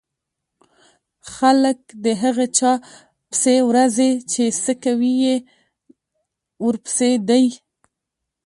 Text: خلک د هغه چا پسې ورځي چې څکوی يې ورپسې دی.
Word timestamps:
خلک 1.33 1.79
د 2.03 2.05
هغه 2.23 2.45
چا 2.57 2.71
پسې 3.29 3.55
ورځي 3.69 4.11
چې 4.31 4.43
څکوی 4.63 5.13
يې 5.25 5.35
ورپسې 6.65 7.11
دی. 7.29 7.45